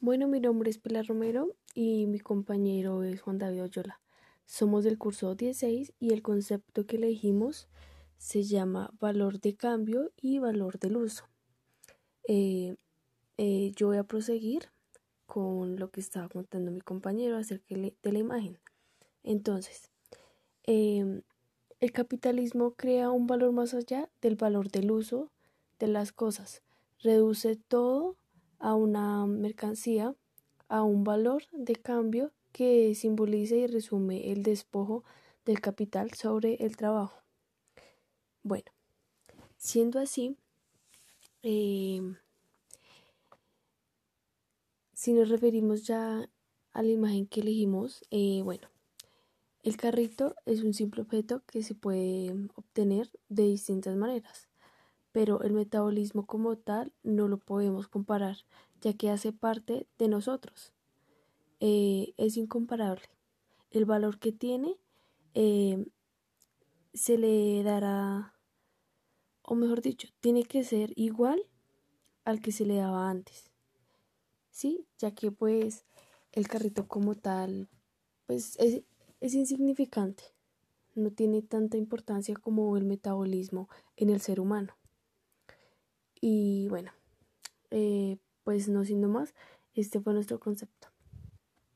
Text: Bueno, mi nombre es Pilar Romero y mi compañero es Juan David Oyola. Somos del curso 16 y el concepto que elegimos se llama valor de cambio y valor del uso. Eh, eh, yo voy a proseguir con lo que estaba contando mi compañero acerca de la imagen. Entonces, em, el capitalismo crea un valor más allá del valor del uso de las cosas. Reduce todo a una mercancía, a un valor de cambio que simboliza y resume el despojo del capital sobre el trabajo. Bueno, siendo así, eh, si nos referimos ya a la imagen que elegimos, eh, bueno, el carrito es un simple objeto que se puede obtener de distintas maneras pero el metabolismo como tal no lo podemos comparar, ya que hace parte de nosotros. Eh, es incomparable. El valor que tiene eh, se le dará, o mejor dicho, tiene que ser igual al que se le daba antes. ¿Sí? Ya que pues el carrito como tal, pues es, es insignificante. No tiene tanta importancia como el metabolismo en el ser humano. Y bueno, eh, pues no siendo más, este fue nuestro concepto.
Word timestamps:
Bueno, 0.00 0.28
mi 0.28 0.38
nombre 0.38 0.70
es 0.70 0.78
Pilar 0.78 1.06
Romero 1.06 1.56
y 1.74 2.06
mi 2.06 2.20
compañero 2.20 3.02
es 3.02 3.20
Juan 3.20 3.38
David 3.38 3.64
Oyola. 3.64 4.00
Somos 4.46 4.84
del 4.84 4.96
curso 4.96 5.34
16 5.34 5.92
y 5.98 6.12
el 6.12 6.22
concepto 6.22 6.86
que 6.86 6.98
elegimos 6.98 7.66
se 8.16 8.44
llama 8.44 8.92
valor 9.00 9.40
de 9.40 9.56
cambio 9.56 10.12
y 10.16 10.38
valor 10.38 10.78
del 10.78 10.98
uso. 10.98 11.24
Eh, 12.28 12.76
eh, 13.38 13.72
yo 13.74 13.88
voy 13.88 13.96
a 13.96 14.04
proseguir 14.04 14.70
con 15.26 15.74
lo 15.80 15.90
que 15.90 15.98
estaba 16.00 16.28
contando 16.28 16.70
mi 16.70 16.80
compañero 16.80 17.36
acerca 17.36 17.74
de 17.74 18.12
la 18.12 18.18
imagen. 18.20 18.56
Entonces, 19.24 19.90
em, 20.62 21.22
el 21.80 21.90
capitalismo 21.90 22.74
crea 22.74 23.10
un 23.10 23.26
valor 23.26 23.50
más 23.50 23.74
allá 23.74 24.08
del 24.20 24.36
valor 24.36 24.70
del 24.70 24.92
uso 24.92 25.32
de 25.80 25.88
las 25.88 26.12
cosas. 26.12 26.62
Reduce 27.00 27.56
todo 27.56 28.16
a 28.58 28.74
una 28.74 29.26
mercancía, 29.26 30.14
a 30.68 30.82
un 30.82 31.04
valor 31.04 31.44
de 31.52 31.76
cambio 31.76 32.32
que 32.52 32.94
simboliza 32.94 33.56
y 33.56 33.66
resume 33.66 34.32
el 34.32 34.42
despojo 34.42 35.04
del 35.44 35.60
capital 35.60 36.12
sobre 36.14 36.54
el 36.64 36.76
trabajo. 36.76 37.22
Bueno, 38.42 38.70
siendo 39.56 39.98
así, 40.00 40.36
eh, 41.42 42.00
si 44.92 45.12
nos 45.12 45.28
referimos 45.28 45.86
ya 45.86 46.28
a 46.72 46.82
la 46.82 46.90
imagen 46.90 47.26
que 47.26 47.40
elegimos, 47.40 48.02
eh, 48.10 48.42
bueno, 48.42 48.68
el 49.62 49.76
carrito 49.76 50.34
es 50.46 50.62
un 50.62 50.74
simple 50.74 51.02
objeto 51.02 51.42
que 51.46 51.62
se 51.62 51.74
puede 51.74 52.48
obtener 52.54 53.10
de 53.28 53.44
distintas 53.44 53.96
maneras 53.96 54.47
pero 55.12 55.42
el 55.42 55.52
metabolismo 55.52 56.26
como 56.26 56.56
tal 56.56 56.92
no 57.02 57.28
lo 57.28 57.38
podemos 57.38 57.88
comparar, 57.88 58.36
ya 58.80 58.92
que 58.92 59.10
hace 59.10 59.32
parte 59.32 59.86
de 59.98 60.08
nosotros. 60.08 60.72
Eh, 61.60 62.14
es 62.16 62.36
incomparable. 62.36 63.06
El 63.70 63.84
valor 63.84 64.18
que 64.18 64.32
tiene 64.32 64.76
eh, 65.34 65.86
se 66.94 67.18
le 67.18 67.62
dará, 67.62 68.34
o 69.42 69.54
mejor 69.54 69.82
dicho, 69.82 70.08
tiene 70.20 70.44
que 70.44 70.64
ser 70.64 70.92
igual 70.96 71.42
al 72.24 72.40
que 72.40 72.52
se 72.52 72.64
le 72.64 72.76
daba 72.76 73.10
antes. 73.10 73.50
¿Sí? 74.50 74.86
Ya 74.98 75.12
que 75.12 75.30
pues 75.30 75.84
el 76.32 76.48
carrito 76.48 76.88
como 76.88 77.14
tal, 77.14 77.68
pues 78.26 78.56
es, 78.58 78.82
es 79.20 79.34
insignificante. 79.34 80.24
No 80.94 81.10
tiene 81.12 81.42
tanta 81.42 81.76
importancia 81.76 82.34
como 82.34 82.76
el 82.76 82.84
metabolismo 82.84 83.68
en 83.96 84.10
el 84.10 84.20
ser 84.20 84.40
humano. 84.40 84.74
Y 86.20 86.68
bueno, 86.68 86.92
eh, 87.70 88.18
pues 88.44 88.68
no 88.68 88.84
siendo 88.84 89.08
más, 89.08 89.34
este 89.74 90.00
fue 90.00 90.14
nuestro 90.14 90.40
concepto. 90.40 90.88